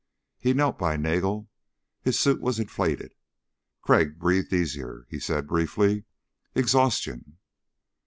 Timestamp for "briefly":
5.45-6.05